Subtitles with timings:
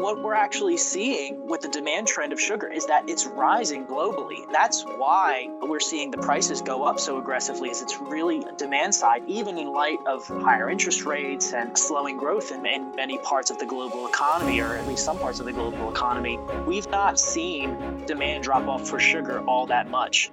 [0.00, 4.50] what we're actually seeing with the demand trend of sugar is that it's rising globally.
[4.50, 9.22] That's why we're seeing the prices go up so aggressively is it's really demand side,
[9.26, 13.58] even in light of higher interest rates and slowing growth in, in many parts of
[13.58, 16.38] the global economy, or at least some parts of the global economy.
[16.66, 20.30] We've not seen demand drop off for sugar all that much.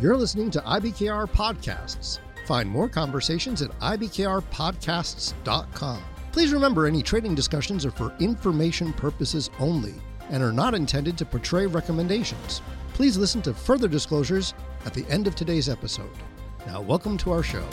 [0.00, 2.18] You're listening to IBKR Podcasts.
[2.46, 6.02] Find more conversations at ibkrpodcasts.com.
[6.36, 9.94] Please remember any trading discussions are for information purposes only
[10.28, 12.60] and are not intended to portray recommendations.
[12.92, 14.52] Please listen to further disclosures
[14.84, 16.12] at the end of today's episode.
[16.66, 17.66] Now, welcome to our show.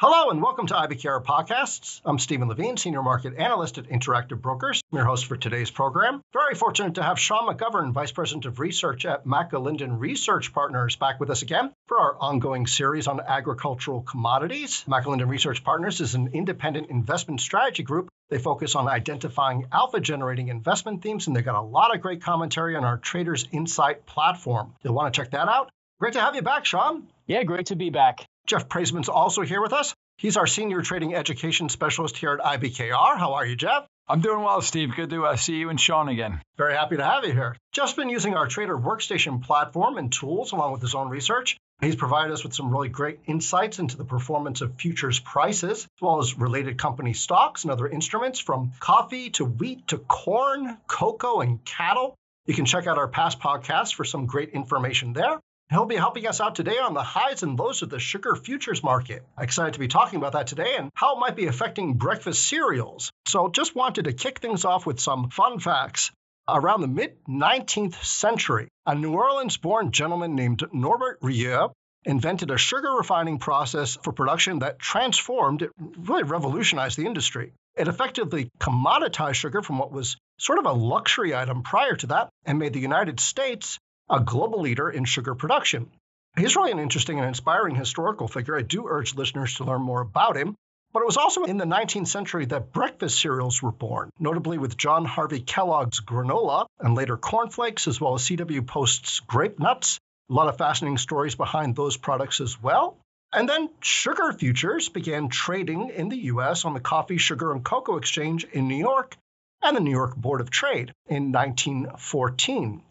[0.00, 2.00] Hello and welcome to IBKR Podcasts.
[2.04, 6.22] I'm Steven Levine, Senior Market Analyst at Interactive Brokers, I'm your host for today's program.
[6.32, 11.18] Very fortunate to have Sean McGovern, Vice President of Research at McAlinden Research Partners, back
[11.18, 14.84] with us again for our ongoing series on agricultural commodities.
[14.86, 18.08] McAlinden Research Partners is an independent investment strategy group.
[18.28, 22.22] They focus on identifying alpha generating investment themes, and they've got a lot of great
[22.22, 24.76] commentary on our Traders Insight platform.
[24.84, 25.72] You'll want to check that out.
[25.98, 27.08] Great to have you back, Sean.
[27.26, 28.28] Yeah, great to be back.
[28.48, 29.94] Jeff Praissman's also here with us.
[30.16, 33.18] He's our senior trading education specialist here at IBKR.
[33.18, 33.86] How are you, Jeff?
[34.08, 34.96] I'm doing well, Steve.
[34.96, 36.40] Good to uh, see you and Sean again.
[36.56, 37.56] Very happy to have you here.
[37.72, 41.58] Jeff's been using our Trader Workstation platform and tools along with his own research.
[41.82, 46.00] He's provided us with some really great insights into the performance of futures prices, as
[46.00, 51.42] well as related company stocks and other instruments from coffee to wheat to corn, cocoa,
[51.42, 52.14] and cattle.
[52.46, 55.38] You can check out our past podcasts for some great information there.
[55.70, 58.82] He'll be helping us out today on the highs and lows of the sugar futures
[58.82, 59.22] market.
[59.38, 63.12] Excited to be talking about that today and how it might be affecting breakfast cereals.
[63.26, 66.10] So, just wanted to kick things off with some fun facts.
[66.48, 71.72] Around the mid 19th century, a New Orleans born gentleman named Norbert Rillieux
[72.06, 77.52] invented a sugar refining process for production that transformed, it really revolutionized the industry.
[77.76, 82.30] It effectively commoditized sugar from what was sort of a luxury item prior to that
[82.46, 83.78] and made the United States
[84.10, 85.90] a global leader in sugar production.
[86.36, 88.56] He's really an interesting and inspiring historical figure.
[88.56, 90.56] I do urge listeners to learn more about him.
[90.92, 94.76] But it was also in the 19th century that breakfast cereals were born, notably with
[94.76, 98.62] John Harvey Kellogg's granola and later cornflakes, as well as C.W.
[98.62, 99.98] Post's grape nuts.
[100.30, 102.96] A lot of fascinating stories behind those products as well.
[103.32, 106.64] And then sugar futures began trading in the U.S.
[106.64, 109.14] on the Coffee, Sugar, and Cocoa Exchange in New York
[109.62, 112.82] and the New York Board of Trade in 1914.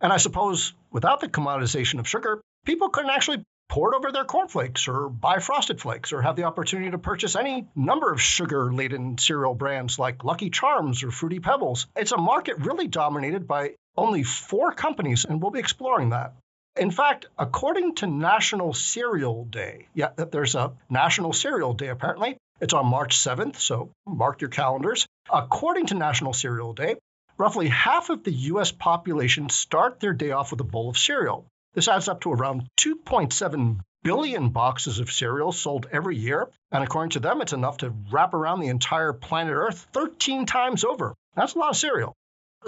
[0.00, 4.24] And I suppose without the commoditization of sugar, people couldn't actually pour it over their
[4.24, 8.72] cornflakes or buy frosted flakes or have the opportunity to purchase any number of sugar
[8.72, 11.86] laden cereal brands like Lucky Charms or Fruity Pebbles.
[11.96, 16.34] It's a market really dominated by only four companies, and we'll be exploring that.
[16.76, 22.36] In fact, according to National Cereal Day, yeah, there's a National Cereal Day apparently.
[22.60, 25.06] It's on March 7th, so mark your calendars.
[25.32, 26.96] According to National Cereal Day,
[27.38, 31.46] roughly half of the US population start their day off with a bowl of cereal.
[31.74, 36.48] This adds up to around 2.7 billion boxes of cereal sold every year.
[36.70, 40.84] And according to them, it's enough to wrap around the entire planet Earth 13 times
[40.84, 41.14] over.
[41.34, 42.14] That's a lot of cereal.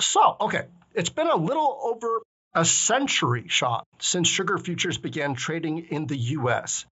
[0.00, 2.20] So, okay, it's been a little over
[2.54, 6.86] a century shot since sugar futures began trading in the US.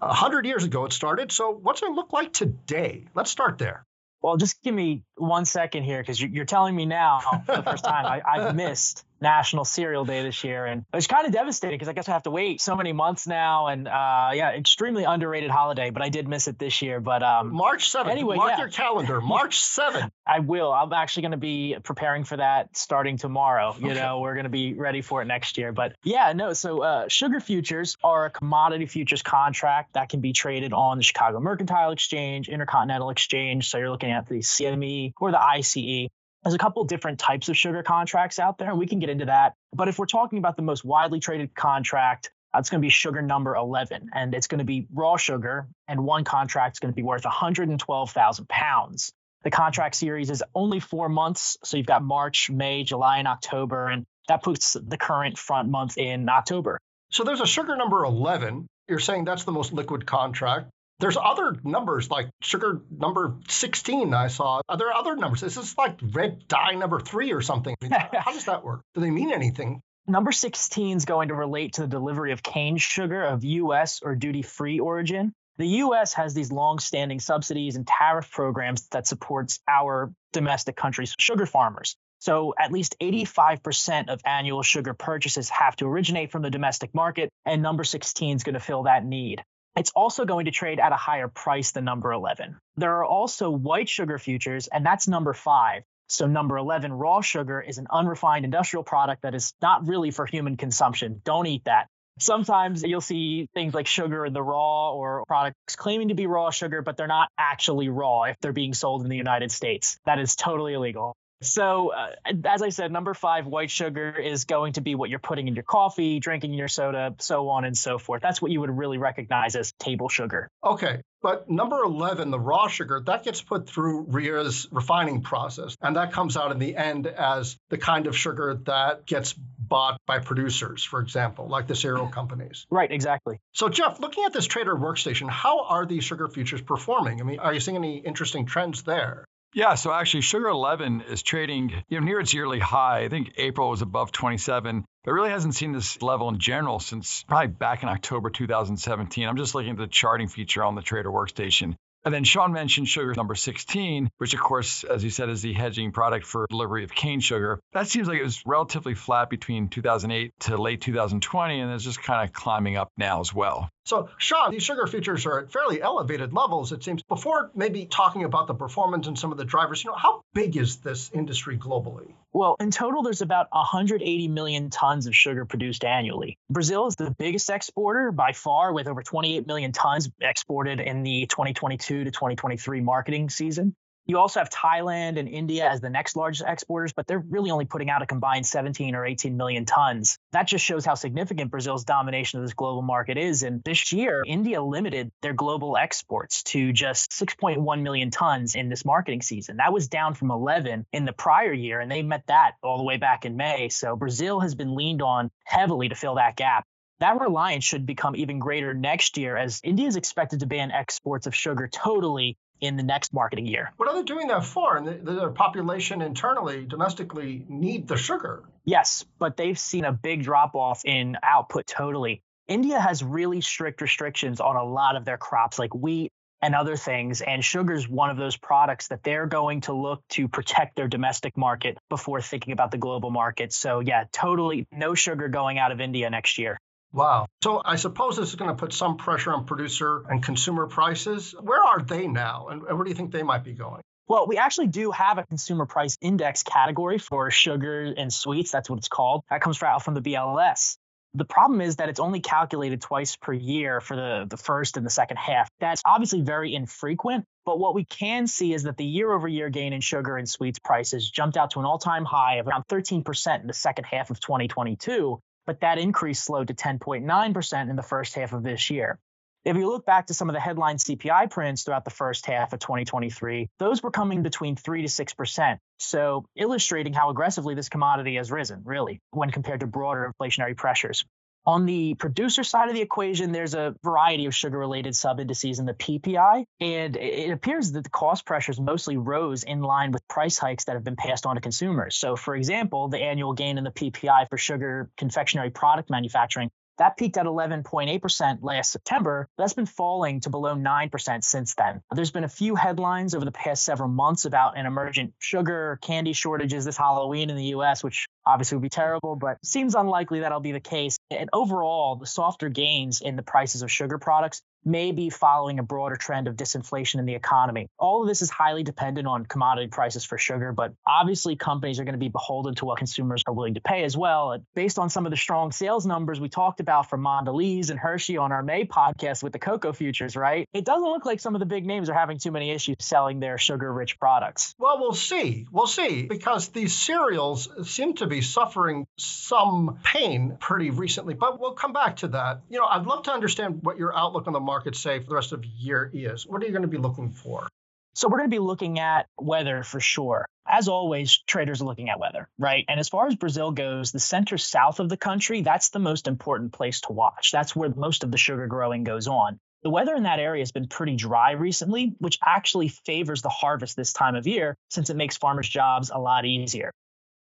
[0.00, 3.04] A hundred years ago it started, so what's it look like today?
[3.14, 3.84] Let's start there.
[4.20, 7.84] Well, just give me one second here because you're telling me now for the first
[7.84, 11.88] time I, I've missed National Cereal Day this year, and it's kind of devastating because
[11.88, 15.50] I guess I have to wait so many months now, and uh, yeah, extremely underrated
[15.50, 15.90] holiday.
[15.90, 17.00] But I did miss it this year.
[17.00, 18.12] But um, March seventh.
[18.12, 18.58] Anyway, mark yeah.
[18.58, 19.20] your calendar.
[19.20, 20.12] March seventh.
[20.28, 20.72] I will.
[20.72, 23.74] I'm actually going to be preparing for that starting tomorrow.
[23.78, 24.00] You okay.
[24.00, 25.72] know, we're going to be ready for it next year.
[25.72, 26.52] But yeah, no.
[26.52, 31.02] So uh, sugar futures are a commodity futures contract that can be traded on the
[31.02, 33.70] Chicago Mercantile Exchange, Intercontinental Exchange.
[33.70, 36.08] So you're looking at the CME or the ICE.
[36.44, 38.70] There's a couple different types of sugar contracts out there.
[38.70, 39.54] and We can get into that.
[39.72, 42.90] But if we're talking about the most widely traded contract, uh, it's going to be
[42.90, 46.92] sugar number 11, and it's going to be raw sugar, and one contract is going
[46.92, 49.12] to be worth 112,000 pounds.
[49.44, 53.88] The contract series is only four months, so you've got March, May, July, and October,
[53.88, 56.78] and that puts the current front month in October.
[57.10, 58.66] So there's a sugar number 11.
[58.88, 60.70] You're saying that's the most liquid contract.
[61.00, 64.60] There's other numbers like sugar number 16 I saw.
[64.68, 65.44] Are there other numbers?
[65.44, 67.76] Is this like red dye number three or something?
[67.90, 68.80] How does that work?
[68.94, 69.80] Do they mean anything?
[70.08, 74.00] Number 16 is going to relate to the delivery of cane sugar of U.S.
[74.02, 75.32] or duty free origin.
[75.58, 76.14] The U.S.
[76.14, 81.96] has these long-standing subsidies and tariff programs that supports our domestic country's sugar farmers.
[82.20, 87.30] So at least 85% of annual sugar purchases have to originate from the domestic market,
[87.44, 89.42] and number 16 is going to fill that need.
[89.76, 92.56] It's also going to trade at a higher price than number 11.
[92.76, 95.82] There are also white sugar futures, and that's number five.
[96.08, 100.24] So, number 11, raw sugar is an unrefined industrial product that is not really for
[100.24, 101.20] human consumption.
[101.22, 101.88] Don't eat that.
[102.18, 106.50] Sometimes you'll see things like sugar in the raw or products claiming to be raw
[106.50, 109.98] sugar, but they're not actually raw if they're being sold in the United States.
[110.06, 111.16] That is totally illegal.
[111.40, 112.10] So, uh,
[112.44, 115.54] as I said, number five, white sugar is going to be what you're putting in
[115.54, 118.22] your coffee, drinking your soda, so on and so forth.
[118.22, 120.48] That's what you would really recognize as table sugar.
[120.64, 121.02] Okay.
[121.20, 125.76] But number 11, the raw sugar, that gets put through Rillieux's refining process.
[125.80, 130.00] And that comes out in the end as the kind of sugar that gets bought
[130.06, 132.66] by producers, for example, like the cereal companies.
[132.70, 133.40] Right, exactly.
[133.52, 137.20] So, Jeff, looking at this trader workstation, how are these sugar futures performing?
[137.20, 139.24] I mean, are you seeing any interesting trends there?
[139.58, 143.00] Yeah, so actually, Sugar 11 is trading you know, near its yearly high.
[143.00, 147.24] I think April was above 27, but really hasn't seen this level in general since
[147.24, 149.26] probably back in October 2017.
[149.26, 151.74] I'm just looking at the charting feature on the Trader Workstation.
[152.04, 155.54] And then Sean mentioned sugar number 16, which, of course, as you said, is the
[155.54, 157.58] hedging product for delivery of cane sugar.
[157.72, 162.00] That seems like it was relatively flat between 2008 to late 2020, and it's just
[162.00, 163.68] kind of climbing up now as well.
[163.88, 167.02] So, Sean, these sugar futures are at fairly elevated levels, it seems.
[167.04, 170.58] Before maybe talking about the performance and some of the drivers, you know, how big
[170.58, 172.12] is this industry globally?
[172.34, 176.36] Well, in total, there's about 180 million tons of sugar produced annually.
[176.50, 181.24] Brazil is the biggest exporter by far, with over 28 million tons exported in the
[181.24, 183.74] 2022 to 2023 marketing season.
[184.08, 187.66] You also have Thailand and India as the next largest exporters, but they're really only
[187.66, 190.16] putting out a combined 17 or 18 million tons.
[190.32, 193.42] That just shows how significant Brazil's domination of this global market is.
[193.42, 198.82] And this year, India limited their global exports to just 6.1 million tons in this
[198.82, 199.58] marketing season.
[199.58, 202.84] That was down from 11 in the prior year, and they met that all the
[202.84, 203.68] way back in May.
[203.68, 206.64] So Brazil has been leaned on heavily to fill that gap.
[207.00, 211.26] That reliance should become even greater next year as India is expected to ban exports
[211.26, 213.72] of sugar totally in the next marketing year.
[213.76, 214.76] What are they doing that for?
[214.76, 218.44] And the, their population internally, domestically, need the sugar.
[218.64, 222.22] Yes, but they've seen a big drop off in output totally.
[222.46, 226.76] India has really strict restrictions on a lot of their crops, like wheat and other
[226.76, 227.20] things.
[227.20, 230.88] And sugar is one of those products that they're going to look to protect their
[230.88, 233.52] domestic market before thinking about the global market.
[233.52, 236.58] So, yeah, totally no sugar going out of India next year.
[236.92, 237.26] Wow.
[237.42, 241.34] So I suppose this is going to put some pressure on producer and consumer prices.
[241.38, 242.48] Where are they now?
[242.48, 243.82] And where do you think they might be going?
[244.08, 248.50] Well, we actually do have a consumer price index category for sugar and sweets.
[248.50, 249.22] That's what it's called.
[249.28, 250.78] That comes out from the BLS.
[251.14, 254.84] The problem is that it's only calculated twice per year for the, the first and
[254.84, 255.48] the second half.
[255.58, 259.48] That's obviously very infrequent, but what we can see is that the year over year
[259.50, 262.64] gain in sugar and sweets prices jumped out to an all time high of around
[262.68, 265.18] 13% in the second half of 2022
[265.48, 268.98] but that increase slowed to 10.9% in the first half of this year.
[269.46, 272.52] If you look back to some of the headline CPI prints throughout the first half
[272.52, 275.58] of 2023, those were coming between 3 to 6%.
[275.78, 281.06] So, illustrating how aggressively this commodity has risen, really, when compared to broader inflationary pressures.
[281.48, 285.58] On the producer side of the equation, there's a variety of sugar related sub indices
[285.58, 290.06] in the PPI, and it appears that the cost pressures mostly rose in line with
[290.08, 291.96] price hikes that have been passed on to consumers.
[291.96, 296.96] So, for example, the annual gain in the PPI for sugar confectionery product manufacturing that
[296.96, 299.28] peaked at 11.8% last September.
[299.36, 301.82] That's been falling to below 9% since then.
[301.94, 306.12] There's been a few headlines over the past several months about an emergent sugar candy
[306.12, 310.40] shortages this Halloween in the US, which obviously would be terrible, but seems unlikely that'll
[310.40, 310.98] be the case.
[311.10, 315.62] And overall, the softer gains in the prices of sugar products may be following a
[315.62, 317.68] broader trend of disinflation in the economy.
[317.78, 321.84] All of this is highly dependent on commodity prices for sugar, but obviously companies are
[321.84, 324.38] going to be beholden to what consumers are willing to pay as well.
[324.54, 328.18] Based on some of the strong sales numbers we talked about from Mondelez and Hershey
[328.18, 330.46] on our May podcast with the cocoa futures, right?
[330.52, 333.20] It doesn't look like some of the big names are having too many issues selling
[333.20, 334.54] their sugar rich products.
[334.58, 335.46] Well, we'll see.
[335.50, 341.54] We'll see because these cereals seem to be suffering some pain pretty recently, but we'll
[341.54, 342.42] come back to that.
[342.48, 345.14] You know, I'd love to understand what your outlook on the market say for the
[345.14, 346.26] rest of the year is.
[346.26, 347.48] What are you going to be looking for?
[347.94, 350.24] So we're going to be looking at weather for sure.
[350.46, 352.64] As always, traders are looking at weather, right?
[352.68, 356.06] And as far as Brazil goes, the center south of the country, that's the most
[356.06, 357.32] important place to watch.
[357.32, 359.38] That's where most of the sugar growing goes on.
[359.62, 363.76] The weather in that area has been pretty dry recently, which actually favors the harvest
[363.76, 366.70] this time of year since it makes farmers' jobs a lot easier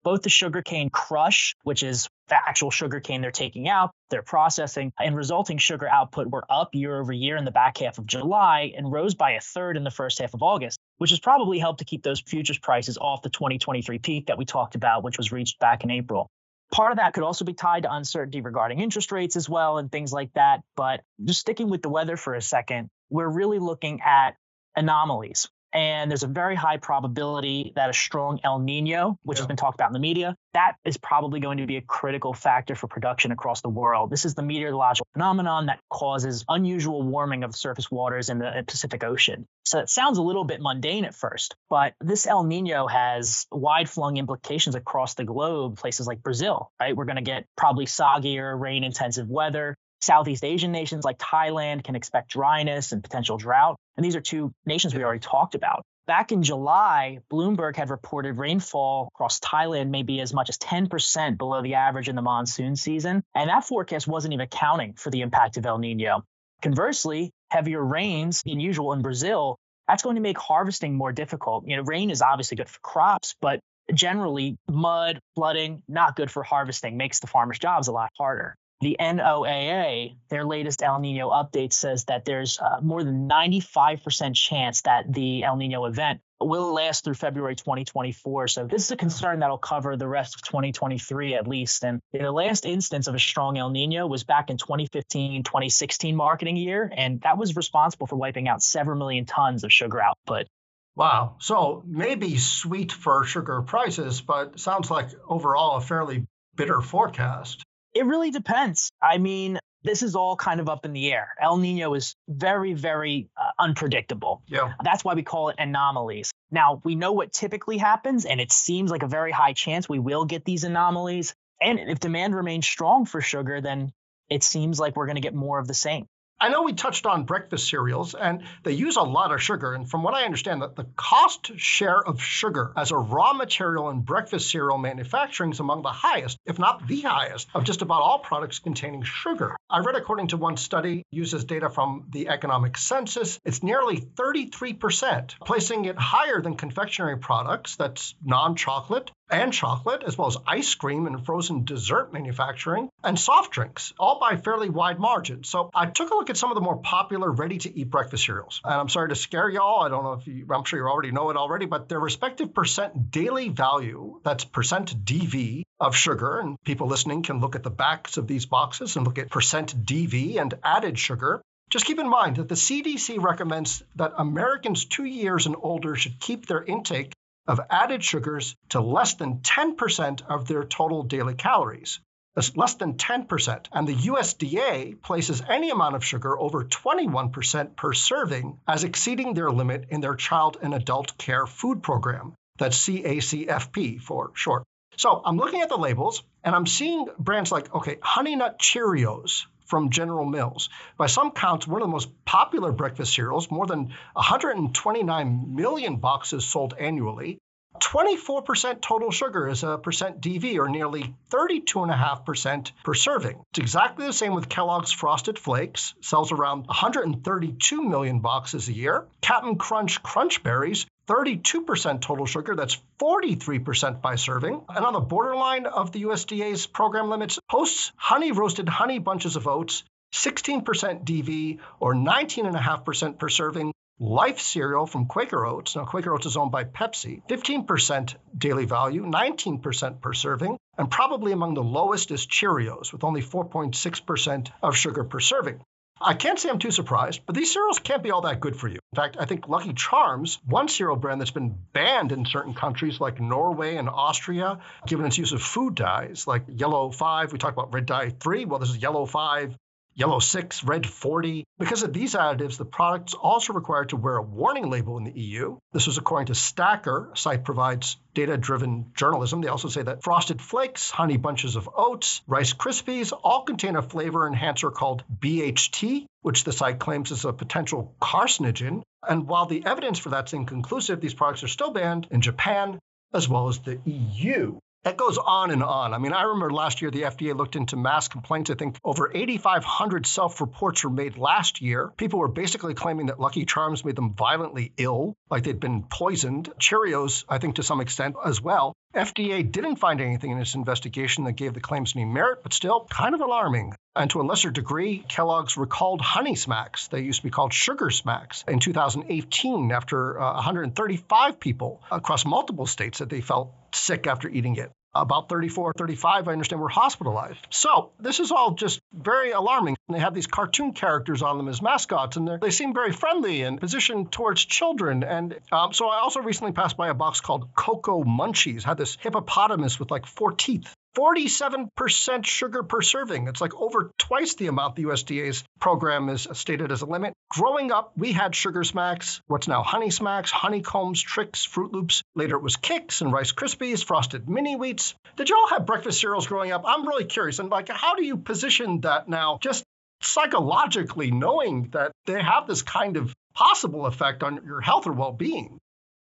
[0.03, 5.15] both the sugarcane crush, which is the actual sugarcane they're taking out, they're processing, and
[5.15, 8.91] resulting sugar output were up year over year in the back half of July and
[8.91, 11.85] rose by a third in the first half of August, which has probably helped to
[11.85, 15.59] keep those futures prices off the 2023 peak that we talked about, which was reached
[15.59, 16.29] back in April.
[16.71, 19.91] Part of that could also be tied to uncertainty regarding interest rates as well and
[19.91, 20.61] things like that.
[20.75, 24.35] But just sticking with the weather for a second, we're really looking at
[24.75, 25.47] anomalies.
[25.73, 29.41] And there's a very high probability that a strong El Nino, which yeah.
[29.41, 32.33] has been talked about in the media, that is probably going to be a critical
[32.33, 34.11] factor for production across the world.
[34.11, 39.03] This is the meteorological phenomenon that causes unusual warming of surface waters in the Pacific
[39.03, 39.47] Ocean.
[39.65, 43.89] So it sounds a little bit mundane at first, but this El Nino has wide
[43.89, 46.95] flung implications across the globe, places like Brazil, right?
[46.95, 49.75] We're going to get probably soggier, rain intensive weather.
[50.03, 53.77] Southeast Asian nations like Thailand can expect dryness and potential drought.
[53.97, 55.83] And these are two nations we already talked about.
[56.05, 61.37] Back in July, Bloomberg had reported rainfall across Thailand may be as much as 10%
[61.37, 63.23] below the average in the monsoon season.
[63.33, 66.23] And that forecast wasn't even accounting for the impact of El Nino.
[66.61, 69.57] Conversely, heavier rains than usual in Brazil,
[69.87, 71.65] that's going to make harvesting more difficult.
[71.67, 73.61] You know, rain is obviously good for crops, but
[73.93, 78.55] generally mud, flooding, not good for harvesting, makes the farmers' jobs a lot harder.
[78.81, 84.81] The NOAA, their latest El Nino update says that there's uh, more than 95% chance
[84.81, 88.47] that the El Nino event will last through February 2024.
[88.47, 91.83] So this is a concern that'll cover the rest of 2023 at least.
[91.83, 96.57] And the last instance of a strong El Nino was back in 2015, 2016 marketing
[96.57, 100.47] year, and that was responsible for wiping out several million tons of sugar output.
[100.95, 101.37] Wow.
[101.39, 107.62] So maybe sweet for sugar prices, but sounds like overall a fairly bitter forecast.
[107.93, 108.91] It really depends.
[109.01, 111.29] I mean, this is all kind of up in the air.
[111.39, 114.41] El Nino is very, very uh, unpredictable.
[114.47, 114.73] Yeah.
[114.83, 116.31] That's why we call it anomalies.
[116.51, 119.99] Now, we know what typically happens, and it seems like a very high chance we
[119.99, 121.33] will get these anomalies.
[121.61, 123.91] And if demand remains strong for sugar, then
[124.29, 126.07] it seems like we're going to get more of the same.
[126.43, 129.73] I know we touched on breakfast cereals, and they use a lot of sugar.
[129.73, 133.89] And from what I understand, that the cost share of sugar as a raw material
[133.91, 138.01] in breakfast cereal manufacturing is among the highest, if not the highest, of just about
[138.01, 139.55] all products containing sugar.
[139.69, 145.35] I read, according to one study, uses data from the economic census, it's nearly 33%,
[145.45, 150.75] placing it higher than confectionery products, that's non chocolate, and chocolate, as well as ice
[150.75, 155.49] cream and frozen dessert manufacturing, and soft drinks, all by fairly wide margins.
[155.49, 158.25] So I took a look at some of the more popular ready to eat breakfast
[158.25, 158.61] cereals.
[158.63, 159.83] And I'm sorry to scare y'all.
[159.83, 162.53] I don't know if you, I'm sure you already know it already, but their respective
[162.53, 167.69] percent daily value, that's percent DV of sugar, and people listening can look at the
[167.69, 171.41] backs of these boxes and look at percent DV and added sugar.
[171.69, 176.19] Just keep in mind that the CDC recommends that Americans two years and older should
[176.19, 177.13] keep their intake
[177.47, 181.99] of added sugars to less than 10% of their total daily calories.
[182.35, 183.67] That's less than 10%.
[183.71, 189.51] And the USDA places any amount of sugar over 21% per serving as exceeding their
[189.51, 192.33] limit in their child and adult care food program.
[192.57, 194.63] That's CACFP for short.
[194.97, 199.45] So I'm looking at the labels and I'm seeing brands like, okay, Honey Nut Cheerios
[199.65, 200.69] from General Mills.
[200.97, 206.45] By some counts, one of the most popular breakfast cereals, more than 129 million boxes
[206.45, 207.39] sold annually.
[207.79, 213.43] 24% total sugar is a percent DV, or nearly 32.5% per serving.
[213.51, 219.07] It's exactly the same with Kellogg's Frosted Flakes, sells around 132 million boxes a year.
[219.21, 222.55] Captain Crunch Crunch Berries 32% total sugar.
[222.55, 224.61] That's 43% by serving.
[224.69, 229.47] And on the borderline of the USDA's program limits, Post's honey roasted honey bunches of
[229.47, 229.83] oats,
[230.13, 230.63] 16%
[231.03, 233.73] DV or 19.5% per serving.
[233.99, 235.75] Life cereal from Quaker Oats.
[235.75, 237.21] Now, Quaker Oats is owned by Pepsi.
[237.29, 240.57] 15% daily value, 19% per serving.
[240.77, 245.61] And probably among the lowest is Cheerios, with only 4.6% of sugar per serving.
[246.01, 248.67] I can't say I'm too surprised, but these cereals can't be all that good for
[248.67, 248.79] you.
[248.91, 252.99] In fact, I think Lucky Charms, one cereal brand that's been banned in certain countries
[252.99, 257.31] like Norway and Austria, given its use of food dyes like yellow 5.
[257.31, 258.45] We talked about red dye 3.
[258.45, 259.57] Well, this is yellow 5
[259.95, 261.45] yellow 6, red 40.
[261.59, 265.19] Because of these additives, the product's also required to wear a warning label in the
[265.19, 265.57] EU.
[265.71, 269.41] This was according to Stacker, a site provides data driven journalism.
[269.41, 273.81] They also say that frosted flakes, honey bunches of oats, Rice Krispies all contain a
[273.81, 278.81] flavor enhancer called BHT, which the site claims is a potential carcinogen.
[279.07, 282.79] And while the evidence for that's inconclusive, these products are still banned in Japan
[283.13, 284.57] as well as the EU.
[284.83, 285.93] That goes on and on.
[285.93, 288.49] I mean, I remember last year the FDA looked into mass complaints.
[288.51, 291.91] I think over 8,500 self reports were made last year.
[291.95, 296.51] People were basically claiming that Lucky Charms made them violently ill, like they'd been poisoned.
[296.59, 298.73] Cheerios, I think to some extent as well.
[298.95, 302.85] FDA didn't find anything in its investigation that gave the claims any merit, but still
[302.89, 303.73] kind of alarming.
[303.95, 306.89] And to a lesser degree, Kellogg's recalled Honey Smacks.
[306.89, 312.67] They used to be called Sugar Smacks in 2018 after uh, 135 people across multiple
[312.67, 314.71] states said they felt sick after eating it.
[314.95, 317.39] About 34, 35, I understand, were hospitalized.
[317.49, 319.75] So this is all just very alarming.
[319.87, 323.41] And They have these cartoon characters on them as mascots, and they seem very friendly
[323.41, 325.03] and positioned towards children.
[325.03, 328.95] And um, so I also recently passed by a box called Coco Munchies, had this
[329.01, 333.27] hippopotamus with like four teeth 47% sugar per serving.
[333.27, 337.13] It's like over twice the amount the USDA's program is stated as a limit.
[337.29, 342.03] Growing up, we had Sugar Smacks, what's now Honey Smacks, Honeycombs, Trix, Froot Loops.
[342.15, 344.93] Later it was Kix and Rice Krispies, Frosted Mini Wheats.
[345.15, 346.63] Did you all have breakfast cereals growing up?
[346.65, 347.39] I'm really curious.
[347.39, 349.63] And like, how do you position that now, just
[350.01, 355.11] psychologically, knowing that they have this kind of possible effect on your health or well
[355.11, 355.57] being?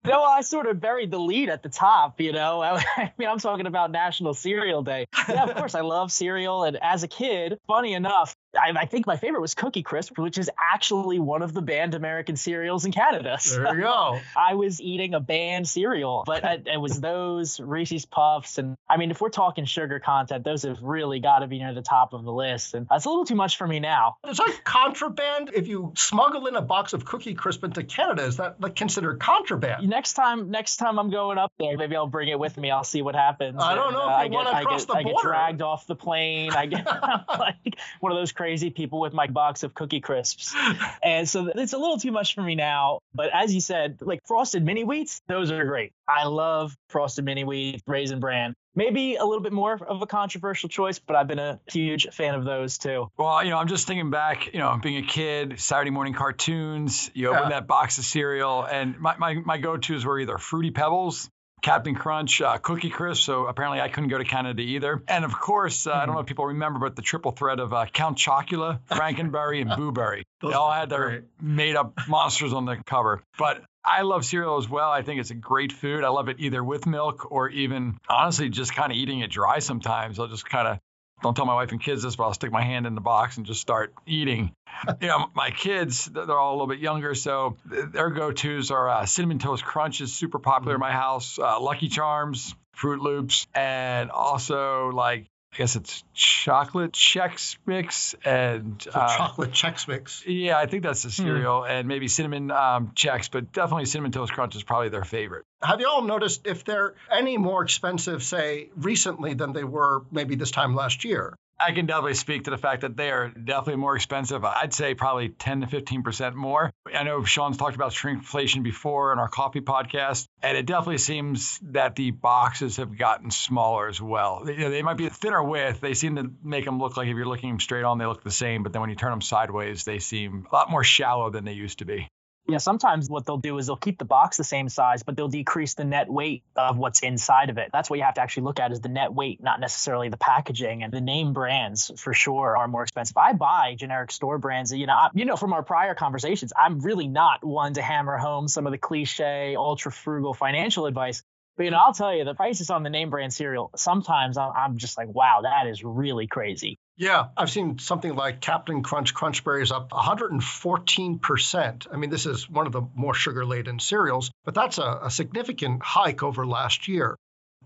[0.08, 2.62] No, I sort of buried the lead at the top, you know.
[2.62, 5.06] I mean, I'm talking about National Cereal Day.
[5.28, 6.64] Yeah, of course, I love cereal.
[6.64, 10.38] And as a kid, funny enough, I, I, think my favorite was Cookie Crisp, which
[10.38, 13.38] is actually one of the banned American cereals in Canada.
[13.48, 14.20] So there you go.
[14.36, 18.58] I was eating a banned cereal, but it, it was those Reese's Puffs.
[18.58, 21.72] And I mean, if we're talking sugar content, those have really got to be near
[21.72, 22.74] the top of the list.
[22.74, 24.16] And that's a little too much for me now.
[24.28, 25.50] Is that contraband?
[25.54, 29.18] If you smuggle in a box of Cookie Crisp into Canada, is that like considered
[29.18, 29.88] contraband?
[29.88, 32.70] Next time, next time I'm going up there, maybe I'll bring it with me.
[32.70, 33.56] I'll see what happens.
[33.62, 35.08] I don't know and, if uh, you want to cross get, the border.
[35.08, 36.52] I get dragged off the plane.
[36.52, 36.86] I get
[37.38, 40.54] like one of those crazy people with my box of cookie crisps.
[41.02, 43.00] And so it's a little too much for me now.
[43.14, 45.92] But as you said, like frosted mini wheats, those are great.
[46.06, 48.54] I love frosted mini wheat, raisin bran.
[48.74, 52.34] Maybe a little bit more of a controversial choice, but I've been a huge fan
[52.34, 53.08] of those too.
[53.16, 57.10] Well, you know, I'm just thinking back, you know, being a kid, Saturday morning cartoons,
[57.14, 57.48] you open yeah.
[57.50, 61.28] that box of cereal, and my, my, my go tos were either Fruity Pebbles
[61.62, 63.22] Captain Crunch, uh, Cookie Crisp.
[63.22, 65.02] So apparently I couldn't go to Canada either.
[65.08, 66.00] And of course, uh, mm-hmm.
[66.00, 69.60] I don't know if people remember, but the triple threat of uh, Count Chocula, Frankenberry,
[69.60, 70.24] and Boo Berry.
[70.42, 73.22] they all had their made up monsters on the cover.
[73.38, 74.90] But I love cereal as well.
[74.90, 76.04] I think it's a great food.
[76.04, 79.60] I love it either with milk or even honestly just kind of eating it dry
[79.60, 80.18] sometimes.
[80.18, 80.78] I'll just kind of
[81.22, 83.36] don't tell my wife and kids this, but I'll stick my hand in the box
[83.36, 84.52] and just start eating.
[85.00, 89.06] you know, my kids, they're all a little bit younger, so their go-tos are uh,
[89.06, 94.10] cinnamon toast crunch is super popular in my house, uh, Lucky Charms, Froot Loops, and
[94.10, 100.22] also like I guess it's chocolate Chex Mix and uh, chocolate Chex Mix.
[100.26, 101.26] Yeah, I think that's the hmm.
[101.26, 101.70] cereal, mm.
[101.70, 105.44] and maybe cinnamon um, Chex, but definitely cinnamon toast crunch is probably their favorite.
[105.62, 110.36] Have you all noticed if they're any more expensive, say, recently than they were maybe
[110.36, 111.34] this time last year?
[111.60, 114.44] I can definitely speak to the fact that they are definitely more expensive.
[114.44, 116.70] I'd say probably 10 to 15% more.
[116.94, 121.58] I know Sean's talked about shrinkflation before in our coffee podcast, and it definitely seems
[121.72, 124.44] that the boxes have gotten smaller as well.
[124.44, 125.80] They, you know, they might be thinner width.
[125.80, 128.30] They seem to make them look like if you're looking straight on, they look the
[128.30, 128.62] same.
[128.62, 131.54] But then when you turn them sideways, they seem a lot more shallow than they
[131.54, 132.08] used to be.
[132.50, 135.28] Yeah, sometimes what they'll do is they'll keep the box the same size, but they'll
[135.28, 137.68] decrease the net weight of what's inside of it.
[137.74, 140.16] That's what you have to actually look at is the net weight, not necessarily the
[140.16, 140.82] packaging.
[140.82, 143.18] And the name brands for sure are more expensive.
[143.18, 144.72] I buy generic store brands.
[144.72, 148.16] You know, I, you know from our prior conversations, I'm really not one to hammer
[148.16, 151.22] home some of the cliche, ultra frugal financial advice.
[151.58, 154.78] But you know, I'll tell you, the prices on the name brand cereal, sometimes I'm
[154.78, 156.78] just like, wow, that is really crazy.
[156.98, 161.86] Yeah, I've seen something like Captain Crunch Crunch Berries up 114%.
[161.92, 165.10] I mean, this is one of the more sugar laden cereals, but that's a, a
[165.10, 167.16] significant hike over last year.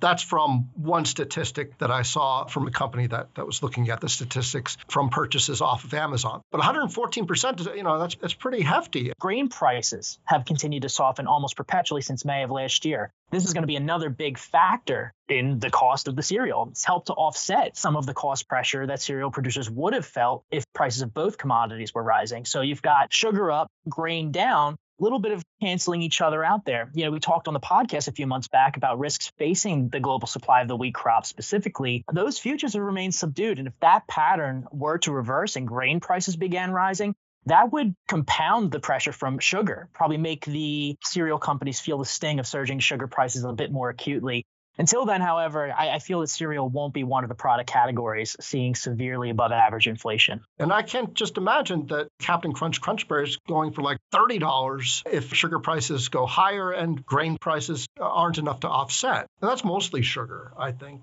[0.00, 4.00] That's from one statistic that I saw from a company that, that was looking at
[4.00, 6.42] the statistics from purchases off of Amazon.
[6.50, 9.12] But 114%, you know, that's, that's pretty hefty.
[9.20, 13.12] Grain prices have continued to soften almost perpetually since May of last year.
[13.30, 16.68] This is going to be another big factor in the cost of the cereal.
[16.70, 20.44] It's helped to offset some of the cost pressure that cereal producers would have felt
[20.50, 22.44] if prices of both commodities were rising.
[22.44, 26.90] So you've got sugar up, grain down, little bit of canceling each other out there.
[26.94, 30.00] You know, we talked on the podcast a few months back about risks facing the
[30.00, 32.04] global supply of the wheat crop specifically.
[32.12, 33.58] Those futures have remained subdued.
[33.58, 37.14] And if that pattern were to reverse and grain prices began rising,
[37.46, 42.38] that would compound the pressure from sugar, probably make the cereal companies feel the sting
[42.38, 44.46] of surging sugar prices a bit more acutely.
[44.78, 48.36] Until then, however, I, I, feel that cereal won't be one of the product categories
[48.40, 50.40] seeing severely above average inflation.
[50.58, 55.34] And I can't just imagine that Captain Crunch Crunch Berries going for like $30 if
[55.34, 59.26] sugar prices go higher and grain prices aren't enough to offset.
[59.40, 61.02] And that's mostly sugar, I think.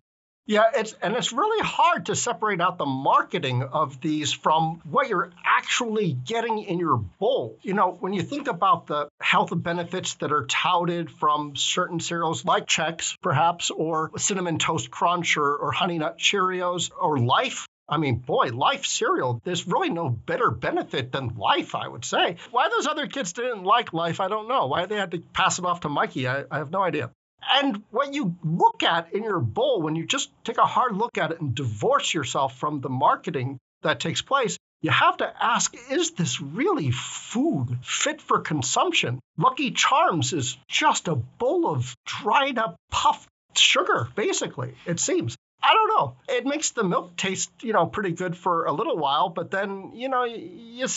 [0.50, 5.08] Yeah, it's and it's really hard to separate out the marketing of these from what
[5.08, 7.60] you're actually getting in your bowl.
[7.62, 12.46] You know, when you think about the health benefits that are touted from certain cereals
[12.46, 17.98] like Chex, perhaps, or Cinnamon Toast Crunch or, or Honey Nut Cheerios or Life, I
[17.98, 22.38] mean, boy, life cereal, there's really no better benefit than life, I would say.
[22.50, 24.66] Why those other kids didn't like life, I don't know.
[24.66, 27.12] Why they had to pass it off to Mikey, I, I have no idea.
[27.42, 31.18] And what you look at in your bowl, when you just take a hard look
[31.18, 35.76] at it and divorce yourself from the marketing that takes place, you have to ask
[35.92, 39.20] is this really food fit for consumption?
[39.38, 45.36] Lucky Charms is just a bowl of dried up puffed sugar, basically, it seems.
[45.62, 46.16] I don't know.
[46.30, 49.92] It makes the milk taste, you know, pretty good for a little while, but then,
[49.94, 50.88] you know, you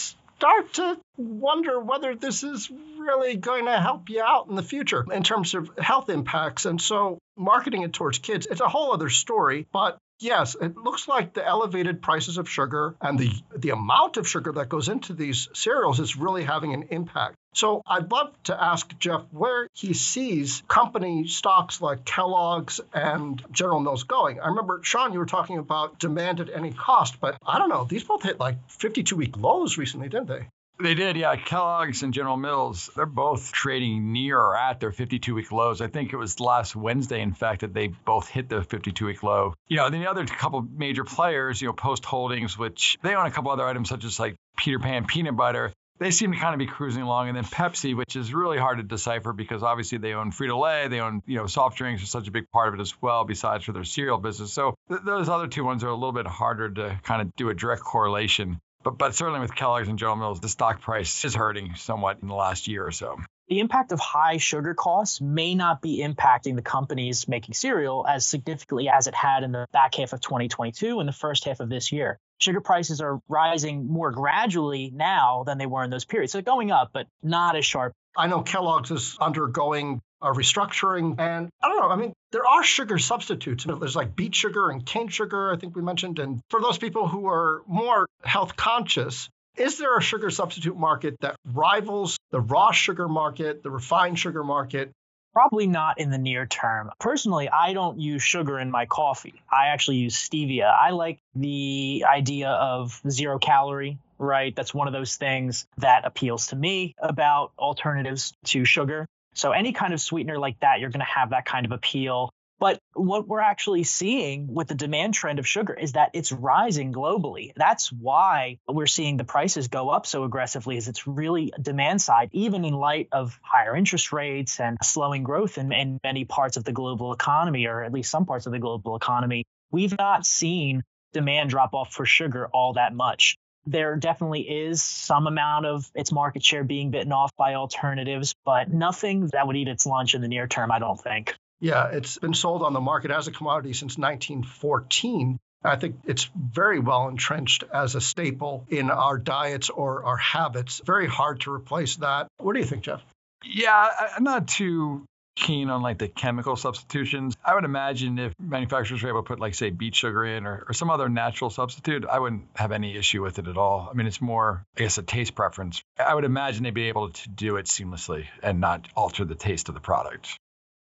[0.42, 5.04] start to wonder whether this is really going to help you out in the future
[5.12, 6.66] in terms of health impacts.
[6.66, 9.68] And so marketing it towards kids, it's a whole other story.
[9.72, 14.26] But yes, it looks like the elevated prices of sugar and the, the amount of
[14.26, 17.36] sugar that goes into these cereals is really having an impact.
[17.54, 23.80] So I'd love to ask Jeff where he sees company stocks like Kellogg's and General
[23.80, 24.40] Mills going.
[24.40, 27.84] I remember, Sean, you were talking about demand at any cost, but I don't know.
[27.84, 30.48] These both hit like 52 week lows recently, didn't they?
[30.80, 31.36] They did, yeah.
[31.36, 35.80] Kellogg's and General Mills, they're both trading near or at their 52 week lows.
[35.80, 39.22] I think it was last Wednesday, in fact, that they both hit the 52 week
[39.22, 39.54] low.
[39.68, 43.26] You know, then the other couple major players, you know, Post Holdings, which they own
[43.26, 45.72] a couple other items such as like Peter Pan peanut butter.
[46.02, 48.78] They seem to kind of be cruising along, and then Pepsi, which is really hard
[48.78, 52.06] to decipher because obviously they own Frito Lay, they own you know soft drinks are
[52.06, 54.52] such a big part of it as well, besides for their cereal business.
[54.52, 57.50] So th- those other two ones are a little bit harder to kind of do
[57.50, 58.60] a direct correlation.
[58.82, 62.26] But, but certainly with Kellogg's and General Mills, the stock price is hurting somewhat in
[62.26, 63.18] the last year or so.
[63.52, 68.26] The impact of high sugar costs may not be impacting the companies making cereal as
[68.26, 71.68] significantly as it had in the back half of 2022 and the first half of
[71.68, 72.18] this year.
[72.38, 76.32] Sugar prices are rising more gradually now than they were in those periods.
[76.32, 77.92] So they're going up, but not as sharp.
[78.16, 81.20] I know Kellogg's is undergoing a restructuring.
[81.20, 83.64] And I don't know, I mean, there are sugar substitutes.
[83.64, 86.20] There's like beet sugar and cane sugar, I think we mentioned.
[86.20, 91.16] And for those people who are more health conscious, is there a sugar substitute market
[91.20, 94.90] that rivals the raw sugar market, the refined sugar market?
[95.34, 96.90] Probably not in the near term.
[96.98, 99.34] Personally, I don't use sugar in my coffee.
[99.50, 100.70] I actually use stevia.
[100.70, 104.54] I like the idea of zero calorie, right?
[104.54, 109.06] That's one of those things that appeals to me about alternatives to sugar.
[109.34, 112.30] So any kind of sweetener like that, you're going to have that kind of appeal.
[112.62, 116.92] But what we're actually seeing with the demand trend of sugar is that it's rising
[116.92, 117.50] globally.
[117.56, 122.28] That's why we're seeing the prices go up so aggressively is it's really demand side,
[122.30, 126.62] even in light of higher interest rates and slowing growth in, in many parts of
[126.62, 129.44] the global economy, or at least some parts of the global economy.
[129.72, 135.28] We've not seen demand drop off for sugar all that much there definitely is some
[135.28, 139.68] amount of its market share being bitten off by alternatives, but nothing that would eat
[139.68, 141.36] its lunch in the near term, I don't think.
[141.62, 145.38] Yeah, it's been sold on the market as a commodity since 1914.
[145.62, 150.82] I think it's very well entrenched as a staple in our diets or our habits.
[150.84, 152.26] Very hard to replace that.
[152.38, 153.00] What do you think, Jeff?
[153.44, 155.04] Yeah, I'm not too
[155.36, 157.36] keen on like the chemical substitutions.
[157.44, 160.64] I would imagine if manufacturers were able to put like say beet sugar in or,
[160.68, 163.88] or some other natural substitute, I wouldn't have any issue with it at all.
[163.88, 165.80] I mean, it's more, I guess, a taste preference.
[165.96, 169.68] I would imagine they'd be able to do it seamlessly and not alter the taste
[169.68, 170.36] of the product.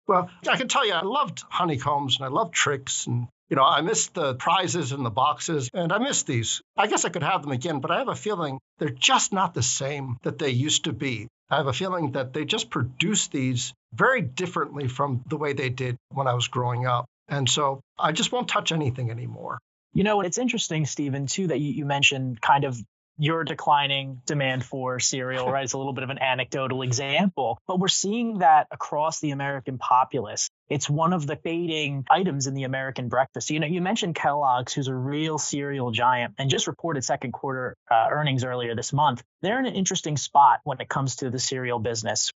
[0.09, 3.07] Well, I can tell you, I loved honeycombs and I loved Trix.
[3.07, 6.61] and you know, I missed the prizes and the boxes, and I missed these.
[6.77, 9.55] I guess I could have them again, but I have a feeling they're just not
[9.55, 11.29] the same that they used to be.
[11.51, 15.71] I have a feeling that they just produce these very differently from the way they
[15.71, 17.07] did when I was growing up.
[17.29, 19.59] And so I just won't touch anything anymore.
[19.94, 22.79] You know, it's interesting, Steven, too, that you, you mentioned kind of
[23.18, 25.64] your declining demand for cereal, right?
[25.64, 29.76] It's a little bit of an anecdotal example, but we're seeing that across the American
[29.76, 30.48] populace.
[30.68, 33.50] It's one of the fading items in the American breakfast.
[33.50, 37.74] You know, you mentioned Kellogg's, who's a real cereal giant and just reported second quarter
[37.90, 39.22] uh, earnings earlier this month.
[39.42, 42.31] They're in an interesting spot when it comes to the cereal business.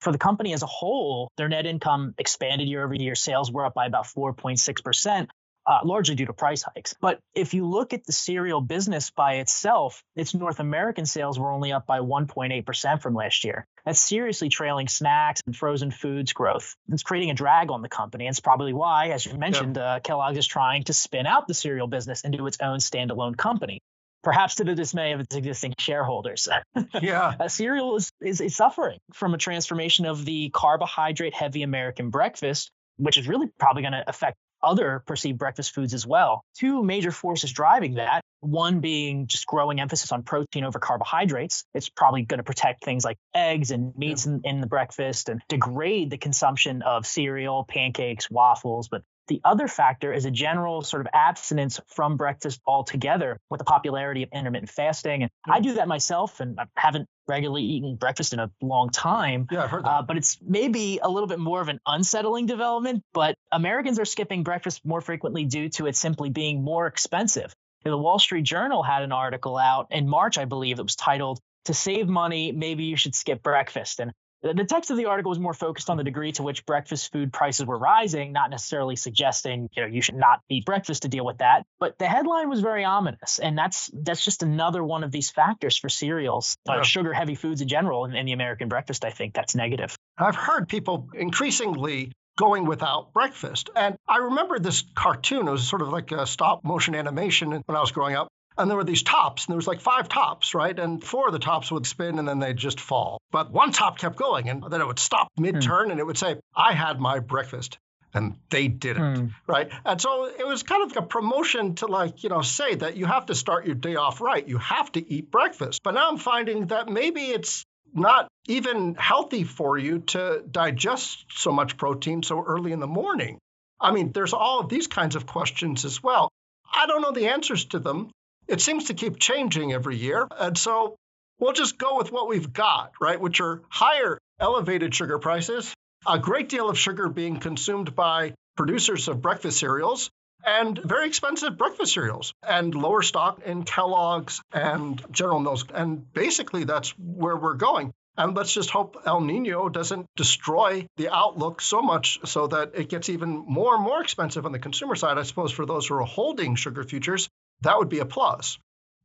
[0.00, 3.16] For the company as a whole, their net income expanded year over year.
[3.16, 5.26] Sales were up by about 4.6%,
[5.68, 6.94] uh, largely due to price hikes.
[6.98, 11.52] But if you look at the cereal business by itself, its North American sales were
[11.52, 13.66] only up by 1.8% from last year.
[13.84, 16.74] That's seriously trailing snacks and frozen foods growth.
[16.88, 18.26] It's creating a drag on the company.
[18.26, 19.84] And it's probably why, as you mentioned, yep.
[19.84, 23.80] uh, Kellogg's is trying to spin out the cereal business into its own standalone company
[24.24, 26.48] perhaps to the dismay of its existing shareholders.
[27.00, 27.34] Yeah.
[27.38, 32.70] uh, cereal is, is, is, suffering from a transformation of the carbohydrate heavy American breakfast,
[32.96, 36.44] which is really probably going to affect other perceived breakfast foods as well.
[36.56, 41.64] Two major forces driving that one being just growing emphasis on protein over carbohydrates.
[41.74, 44.34] It's probably going to protect things like eggs and meats yeah.
[44.34, 48.88] in, in the breakfast and degrade the consumption of cereal, pancakes, waffles.
[48.88, 53.64] But The other factor is a general sort of abstinence from breakfast altogether with the
[53.64, 55.22] popularity of intermittent fasting.
[55.22, 59.46] And I do that myself and I haven't regularly eaten breakfast in a long time.
[59.50, 59.90] Yeah, I've heard that.
[59.90, 63.02] Uh, but it's maybe a little bit more of an unsettling development.
[63.12, 67.54] But Americans are skipping breakfast more frequently due to it simply being more expensive.
[67.84, 71.38] The Wall Street Journal had an article out in March, I believe, that was titled
[71.66, 74.00] to save money, maybe you should skip breakfast.
[74.00, 77.12] And the text of the article was more focused on the degree to which breakfast
[77.12, 81.08] food prices were rising, not necessarily suggesting you know you should not eat breakfast to
[81.08, 81.64] deal with that.
[81.80, 85.76] But the headline was very ominous, and that's that's just another one of these factors
[85.76, 86.82] for cereals, uh, yeah.
[86.82, 89.04] sugar-heavy foods in general, in, in the American breakfast.
[89.04, 89.96] I think that's negative.
[90.16, 93.68] I've heard people increasingly going without breakfast.
[93.74, 95.48] And I remember this cartoon.
[95.48, 98.27] It was sort of like a stop motion animation when I was growing up
[98.58, 100.76] and there were these tops, and there was like five tops, right?
[100.78, 103.20] And four of the tops would spin and then they'd just fall.
[103.30, 105.92] But one top kept going, and then it would stop mid turn mm.
[105.92, 107.78] and it would say, I had my breakfast.
[108.14, 109.30] And they didn't, mm.
[109.46, 109.70] right?
[109.84, 112.96] And so it was kind of like a promotion to, like, you know, say that
[112.96, 114.46] you have to start your day off right.
[114.48, 115.82] You have to eat breakfast.
[115.84, 121.52] But now I'm finding that maybe it's not even healthy for you to digest so
[121.52, 123.38] much protein so early in the morning.
[123.78, 126.30] I mean, there's all of these kinds of questions as well.
[126.72, 128.10] I don't know the answers to them
[128.48, 130.26] it seems to keep changing every year.
[130.38, 130.96] And so
[131.38, 133.20] we'll just go with what we've got, right?
[133.20, 135.72] Which are higher elevated sugar prices,
[136.06, 140.10] a great deal of sugar being consumed by producers of breakfast cereals,
[140.44, 145.64] and very expensive breakfast cereals, and lower stock in Kellogg's and General Mills.
[145.72, 147.92] And basically, that's where we're going.
[148.16, 152.88] And let's just hope El Nino doesn't destroy the outlook so much so that it
[152.88, 155.18] gets even more and more expensive on the consumer side.
[155.18, 157.28] I suppose for those who are holding sugar futures,
[157.62, 158.58] that would be a plus.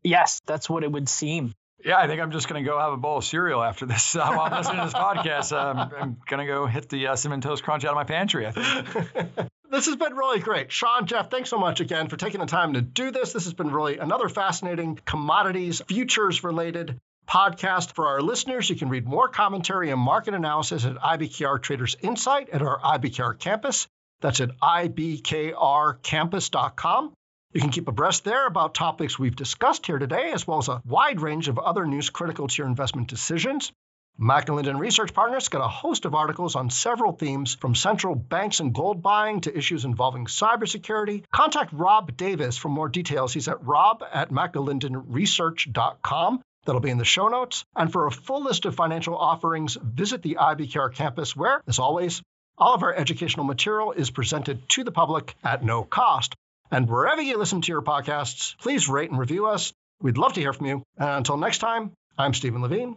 [0.04, 1.54] Yes, that's what it would seem.
[1.84, 4.16] Yeah, I think I'm just going to go have a bowl of cereal after this.
[4.16, 7.16] Uh, while I'm listening to this podcast, um, I'm going to go hit the uh,
[7.16, 8.48] cinnamon toast crunch out of my pantry.
[8.48, 9.50] I think.
[9.70, 10.72] this has been really great.
[10.72, 13.34] Sean, Jeff, thanks so much again for taking the time to do this.
[13.34, 18.70] This has been really another fascinating commodities, futures related podcast for our listeners.
[18.70, 23.38] You can read more commentary and market analysis at IBKR Traders Insight at our IBKR
[23.40, 23.88] campus.
[24.22, 27.14] That's at ibkrcampus.com.
[27.54, 30.82] You can keep abreast there about topics we've discussed here today, as well as a
[30.86, 33.72] wide range of other news critical to your investment decisions.
[34.20, 38.74] McAlinden Research Partners got a host of articles on several themes, from central banks and
[38.74, 41.26] gold buying to issues involving cybersecurity.
[41.32, 43.34] Contact Rob Davis for more details.
[43.34, 46.42] He's at rob at mcalindenresearch.com.
[46.66, 47.66] That'll be in the show notes.
[47.76, 52.24] And for a full list of financial offerings, visit the IBKR campus, where, as always,
[52.58, 56.34] all of our educational material is presented to the public at no cost.
[56.72, 59.74] And wherever you listen to your podcasts, please rate and review us.
[60.02, 60.84] We'd love to hear from you.
[60.98, 62.96] And until next time, I'm Steven Levine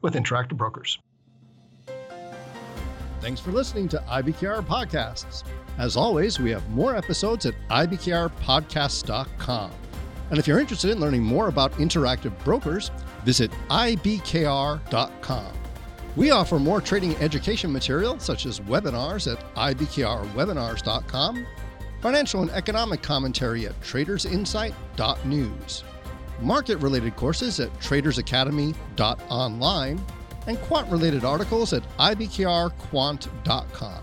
[0.00, 0.98] with Interactive Brokers.
[3.20, 5.44] Thanks for listening to IBKR Podcasts.
[5.76, 9.70] As always, we have more episodes at ibkrpodcasts.com.
[10.30, 12.90] And if you're interested in learning more about Interactive Brokers,
[13.24, 15.52] visit ibkr.com.
[16.16, 21.46] We offer more trading education material, such as webinars at ibkrwebinars.com
[22.00, 25.84] financial and economic commentary at tradersinsight.news,
[26.40, 30.04] market related courses at tradersacademy.online,
[30.46, 34.02] and quant related articles at ibkrquant.com.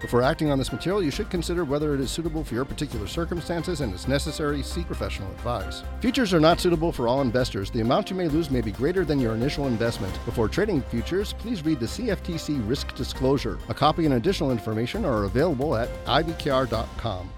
[0.00, 3.06] Before acting on this material, you should consider whether it is suitable for your particular
[3.06, 5.82] circumstances and, if necessary, seek professional advice.
[6.00, 7.70] Futures are not suitable for all investors.
[7.70, 10.12] The amount you may lose may be greater than your initial investment.
[10.24, 13.58] Before trading futures, please read the CFTC risk disclosure.
[13.68, 17.30] A copy and additional information are available at ibkr.com.